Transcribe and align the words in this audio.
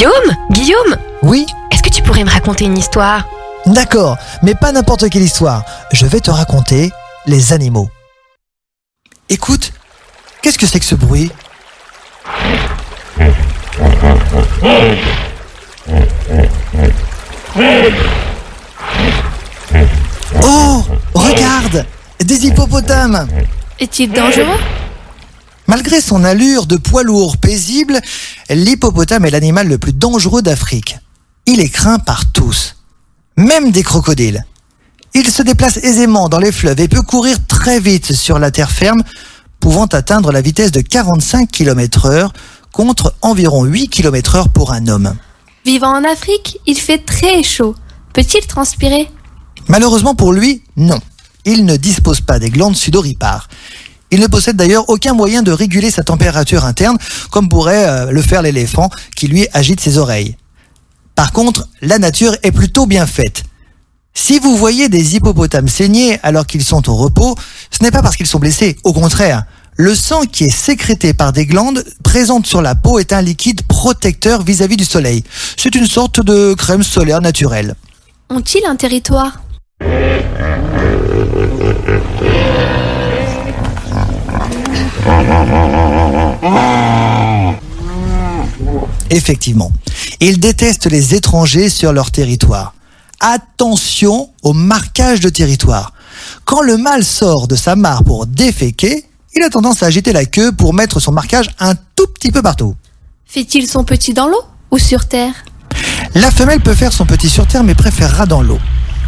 Guillaume 0.00 0.34
Guillaume. 0.50 0.96
Oui. 1.22 1.44
Est-ce 1.70 1.82
que 1.82 1.90
tu 1.90 2.02
pourrais 2.02 2.24
me 2.24 2.30
raconter 2.30 2.64
une 2.64 2.78
histoire? 2.78 3.28
D'accord, 3.66 4.16
mais 4.42 4.54
pas 4.54 4.72
n'importe 4.72 5.10
quelle 5.10 5.20
histoire. 5.20 5.62
Je 5.92 6.06
vais 6.06 6.20
te 6.20 6.30
raconter 6.30 6.90
les 7.26 7.52
animaux. 7.52 7.90
Écoute, 9.28 9.72
qu'est-ce 10.40 10.56
que 10.56 10.64
c'est 10.64 10.78
que 10.80 10.86
ce 10.86 10.94
bruit? 10.94 11.30
Oh 20.42 20.84
Regarde 21.12 21.84
Des 22.24 22.46
hippopotames. 22.46 23.28
Est-il 23.78 24.10
dangereux? 24.12 24.58
Malgré 25.70 26.00
son 26.00 26.24
allure 26.24 26.66
de 26.66 26.74
poids 26.74 27.04
lourd 27.04 27.36
paisible, 27.36 28.00
l'hippopotame 28.48 29.24
est 29.26 29.30
l'animal 29.30 29.68
le 29.68 29.78
plus 29.78 29.92
dangereux 29.92 30.42
d'Afrique. 30.42 30.98
Il 31.46 31.60
est 31.60 31.68
craint 31.68 32.00
par 32.00 32.32
tous, 32.32 32.74
même 33.36 33.70
des 33.70 33.84
crocodiles. 33.84 34.44
Il 35.14 35.30
se 35.30 35.44
déplace 35.44 35.76
aisément 35.76 36.28
dans 36.28 36.40
les 36.40 36.50
fleuves 36.50 36.80
et 36.80 36.88
peut 36.88 37.02
courir 37.02 37.36
très 37.46 37.78
vite 37.78 38.12
sur 38.12 38.40
la 38.40 38.50
terre 38.50 38.72
ferme, 38.72 39.04
pouvant 39.60 39.86
atteindre 39.86 40.32
la 40.32 40.40
vitesse 40.40 40.72
de 40.72 40.80
45 40.80 41.48
km 41.48 42.06
heure 42.06 42.32
contre 42.72 43.14
environ 43.22 43.62
8 43.62 43.90
km 43.90 44.34
heure 44.34 44.48
pour 44.48 44.72
un 44.72 44.88
homme. 44.88 45.14
Vivant 45.64 45.94
en 45.94 46.02
Afrique, 46.02 46.58
il 46.66 46.80
fait 46.80 46.98
très 46.98 47.44
chaud. 47.44 47.76
Peut-il 48.12 48.44
transpirer? 48.44 49.08
Malheureusement 49.68 50.16
pour 50.16 50.32
lui, 50.32 50.64
non. 50.76 50.98
Il 51.44 51.64
ne 51.64 51.76
dispose 51.76 52.22
pas 52.22 52.40
des 52.40 52.50
glandes 52.50 52.74
sudoripares. 52.74 53.46
Il 54.10 54.20
ne 54.20 54.26
possède 54.26 54.56
d'ailleurs 54.56 54.88
aucun 54.88 55.14
moyen 55.14 55.42
de 55.42 55.52
réguler 55.52 55.90
sa 55.90 56.02
température 56.02 56.64
interne, 56.64 56.98
comme 57.30 57.48
pourrait 57.48 57.88
euh, 57.88 58.10
le 58.10 58.22
faire 58.22 58.42
l'éléphant 58.42 58.90
qui 59.16 59.28
lui 59.28 59.46
agite 59.52 59.80
ses 59.80 59.98
oreilles. 59.98 60.36
Par 61.14 61.32
contre, 61.32 61.68
la 61.80 61.98
nature 61.98 62.34
est 62.42 62.52
plutôt 62.52 62.86
bien 62.86 63.06
faite. 63.06 63.44
Si 64.14 64.38
vous 64.38 64.56
voyez 64.56 64.88
des 64.88 65.16
hippopotames 65.16 65.68
saigner 65.68 66.18
alors 66.22 66.46
qu'ils 66.46 66.64
sont 66.64 66.88
au 66.90 66.96
repos, 66.96 67.36
ce 67.70 67.82
n'est 67.82 67.90
pas 67.90 68.02
parce 68.02 68.16
qu'ils 68.16 68.26
sont 68.26 68.38
blessés, 68.38 68.76
au 68.84 68.92
contraire. 68.92 69.44
Le 69.76 69.94
sang 69.94 70.22
qui 70.22 70.44
est 70.44 70.50
sécrété 70.50 71.14
par 71.14 71.32
des 71.32 71.46
glandes 71.46 71.84
présentes 72.02 72.46
sur 72.46 72.60
la 72.60 72.74
peau 72.74 72.98
est 72.98 73.12
un 73.12 73.22
liquide 73.22 73.62
protecteur 73.66 74.42
vis-à-vis 74.42 74.76
du 74.76 74.84
soleil. 74.84 75.24
C'est 75.56 75.74
une 75.74 75.86
sorte 75.86 76.20
de 76.20 76.54
crème 76.54 76.82
solaire 76.82 77.20
naturelle. 77.20 77.76
Ont-ils 78.28 78.64
un 78.66 78.76
territoire? 78.76 79.40
Effectivement. 89.10 89.72
Ils 90.20 90.38
détestent 90.38 90.86
les 90.86 91.14
étrangers 91.14 91.68
sur 91.68 91.92
leur 91.92 92.10
territoire. 92.10 92.74
Attention 93.20 94.30
au 94.42 94.52
marquage 94.52 95.20
de 95.20 95.28
territoire. 95.28 95.92
Quand 96.44 96.62
le 96.62 96.76
mâle 96.76 97.04
sort 97.04 97.48
de 97.48 97.56
sa 97.56 97.76
mare 97.76 98.04
pour 98.04 98.26
déféquer, 98.26 99.04
il 99.34 99.42
a 99.42 99.50
tendance 99.50 99.82
à 99.82 99.86
agiter 99.86 100.12
la 100.12 100.24
queue 100.24 100.52
pour 100.52 100.74
mettre 100.74 101.00
son 101.00 101.12
marquage 101.12 101.50
un 101.58 101.74
tout 101.74 102.06
petit 102.14 102.32
peu 102.32 102.42
partout. 102.42 102.74
Fait-il 103.26 103.66
son 103.66 103.84
petit 103.84 104.12
dans 104.12 104.28
l'eau 104.28 104.42
ou 104.70 104.78
sur 104.78 105.06
terre? 105.06 105.34
La 106.14 106.30
femelle 106.30 106.60
peut 106.60 106.74
faire 106.74 106.92
son 106.92 107.06
petit 107.06 107.28
sur 107.28 107.46
terre 107.46 107.62
mais 107.62 107.74
préférera 107.74 108.26
dans 108.26 108.42
l'eau. 108.42 108.58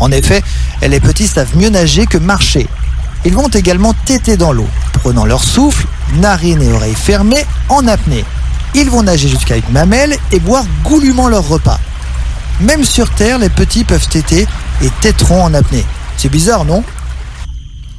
En 0.00 0.10
effet, 0.10 0.42
les 0.82 1.00
petits 1.00 1.26
savent 1.26 1.56
mieux 1.56 1.68
nager 1.68 2.06
que 2.06 2.18
marcher. 2.18 2.66
Ils 3.24 3.34
vont 3.34 3.48
également 3.48 3.94
téter 4.04 4.36
dans 4.36 4.52
l'eau, 4.52 4.68
prenant 5.06 5.24
leur 5.24 5.44
souffle, 5.44 5.86
narines 6.14 6.60
et 6.60 6.72
oreilles 6.72 6.96
fermées, 6.96 7.46
en 7.68 7.86
apnée. 7.86 8.24
Ils 8.74 8.90
vont 8.90 9.04
nager 9.04 9.28
jusqu'à 9.28 9.56
une 9.56 9.70
mamelle 9.70 10.16
et 10.32 10.40
boire 10.40 10.66
goulûment 10.82 11.28
leur 11.28 11.46
repas. 11.46 11.78
Même 12.60 12.82
sur 12.82 13.08
Terre, 13.14 13.38
les 13.38 13.48
petits 13.48 13.84
peuvent 13.84 14.08
téter 14.08 14.48
et 14.82 14.90
téteront 15.00 15.44
en 15.44 15.54
apnée. 15.54 15.84
C'est 16.16 16.28
bizarre, 16.28 16.64
non? 16.64 16.82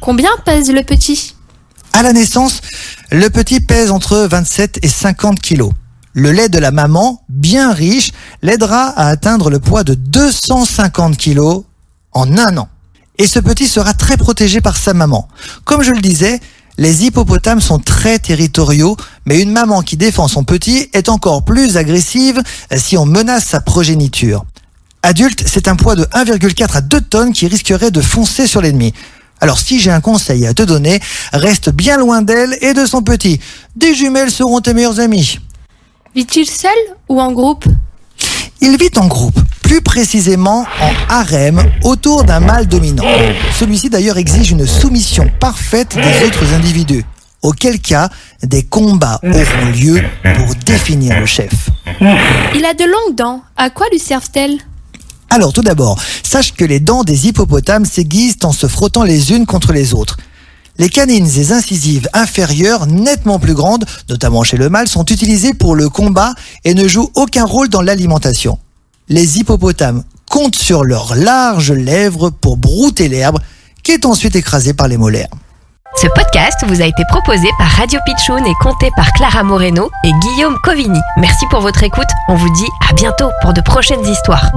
Combien 0.00 0.30
pèse 0.46 0.72
le 0.72 0.82
petit? 0.82 1.34
À 1.92 2.02
la 2.02 2.14
naissance, 2.14 2.62
le 3.10 3.28
petit 3.28 3.60
pèse 3.60 3.90
entre 3.90 4.26
27 4.30 4.78
et 4.80 4.88
50 4.88 5.40
kilos. 5.40 5.72
Le 6.14 6.32
lait 6.32 6.48
de 6.48 6.58
la 6.58 6.70
maman, 6.70 7.22
bien 7.28 7.74
riche, 7.74 8.12
l'aidera 8.40 8.84
à 8.96 9.08
atteindre 9.08 9.50
le 9.50 9.58
poids 9.58 9.84
de 9.84 9.92
250 9.92 11.18
kilos 11.18 11.64
en 12.12 12.38
un 12.38 12.56
an. 12.56 12.70
Et 13.18 13.26
ce 13.26 13.40
petit 13.40 13.68
sera 13.68 13.92
très 13.92 14.16
protégé 14.16 14.62
par 14.62 14.78
sa 14.78 14.94
maman. 14.94 15.28
Comme 15.66 15.82
je 15.82 15.92
le 15.92 16.00
disais, 16.00 16.40
les 16.76 17.04
hippopotames 17.04 17.60
sont 17.60 17.78
très 17.78 18.18
territoriaux, 18.18 18.96
mais 19.26 19.40
une 19.40 19.52
maman 19.52 19.82
qui 19.82 19.96
défend 19.96 20.28
son 20.28 20.44
petit 20.44 20.88
est 20.92 21.08
encore 21.08 21.44
plus 21.44 21.76
agressive 21.76 22.42
si 22.76 22.96
on 22.96 23.06
menace 23.06 23.44
sa 23.44 23.60
progéniture. 23.60 24.44
Adulte, 25.02 25.44
c'est 25.46 25.68
un 25.68 25.76
poids 25.76 25.96
de 25.96 26.04
1,4 26.04 26.76
à 26.76 26.80
2 26.80 27.00
tonnes 27.02 27.32
qui 27.32 27.46
risquerait 27.46 27.90
de 27.90 28.00
foncer 28.00 28.46
sur 28.46 28.60
l'ennemi. 28.62 28.94
Alors 29.40 29.58
si 29.58 29.78
j'ai 29.78 29.90
un 29.90 30.00
conseil 30.00 30.46
à 30.46 30.54
te 30.54 30.62
donner, 30.62 31.00
reste 31.32 31.70
bien 31.70 31.98
loin 31.98 32.22
d'elle 32.22 32.56
et 32.62 32.72
de 32.72 32.86
son 32.86 33.02
petit. 33.02 33.38
Des 33.76 33.94
jumelles 33.94 34.30
seront 34.30 34.60
tes 34.60 34.72
meilleurs 34.72 35.00
amis. 35.00 35.38
Vit-il 36.14 36.48
seul 36.48 36.70
ou 37.08 37.20
en 37.20 37.32
groupe? 37.32 37.66
Il 38.60 38.78
vit 38.78 38.96
en 38.96 39.06
groupe, 39.06 39.38
plus 39.64 39.80
précisément 39.80 40.66
en 40.80 40.92
harem, 41.08 41.60
autour 41.82 42.24
d'un 42.24 42.40
mâle 42.40 42.66
dominant. 42.66 43.04
Celui-ci 43.58 43.88
d'ailleurs 43.90 44.18
exige 44.18 44.52
une 44.52 44.66
soumission 44.66 45.28
parfaite 45.40 45.96
des 45.96 46.26
autres 46.26 46.52
individus, 46.52 47.04
auquel 47.42 47.80
cas 47.80 48.10
des 48.42 48.62
combats 48.62 49.18
auront 49.22 49.70
lieu 49.74 50.02
pour 50.36 50.54
définir 50.66 51.18
le 51.18 51.26
chef. 51.26 51.70
Il 52.54 52.64
a 52.64 52.74
de 52.74 52.84
longues 52.84 53.16
dents. 53.16 53.42
À 53.56 53.70
quoi 53.70 53.86
lui 53.90 53.98
servent-elles? 53.98 54.58
Alors 55.30 55.52
tout 55.54 55.62
d'abord, 55.62 55.98
sache 56.22 56.52
que 56.52 56.64
les 56.64 56.78
dents 56.78 57.02
des 57.02 57.26
hippopotames 57.26 57.86
s'aiguisent 57.86 58.36
en 58.44 58.52
se 58.52 58.66
frottant 58.66 59.02
les 59.02 59.32
unes 59.32 59.46
contre 59.46 59.72
les 59.72 59.94
autres. 59.94 60.18
Les 60.76 60.90
canines 60.90 61.28
et 61.38 61.52
incisives 61.52 62.08
inférieures, 62.12 62.86
nettement 62.86 63.38
plus 63.38 63.54
grandes, 63.54 63.86
notamment 64.10 64.42
chez 64.42 64.56
le 64.56 64.68
mâle, 64.68 64.88
sont 64.88 65.06
utilisées 65.06 65.54
pour 65.54 65.74
le 65.74 65.88
combat 65.88 66.34
et 66.64 66.74
ne 66.74 66.86
jouent 66.86 67.10
aucun 67.14 67.44
rôle 67.44 67.68
dans 67.68 67.80
l'alimentation. 67.80 68.58
Les 69.08 69.38
hippopotames 69.38 70.02
comptent 70.30 70.56
sur 70.56 70.82
leurs 70.82 71.14
larges 71.14 71.72
lèvres 71.72 72.30
pour 72.30 72.56
brouter 72.56 73.08
l'herbe, 73.08 73.38
qui 73.82 73.92
est 73.92 74.06
ensuite 74.06 74.34
écrasée 74.34 74.72
par 74.72 74.88
les 74.88 74.96
molaires. 74.96 75.28
Ce 75.96 76.06
podcast 76.06 76.64
vous 76.66 76.80
a 76.80 76.86
été 76.86 77.02
proposé 77.08 77.46
par 77.58 77.68
Radio 77.68 78.00
Pitchoun 78.06 78.44
et 78.46 78.54
compté 78.60 78.90
par 78.96 79.12
Clara 79.12 79.42
Moreno 79.44 79.90
et 80.04 80.10
Guillaume 80.10 80.58
Covini. 80.64 80.98
Merci 81.18 81.46
pour 81.50 81.60
votre 81.60 81.82
écoute. 81.82 82.08
On 82.28 82.34
vous 82.34 82.52
dit 82.54 82.68
à 82.88 82.94
bientôt 82.94 83.30
pour 83.42 83.52
de 83.52 83.60
prochaines 83.60 84.04
histoires. 84.06 84.50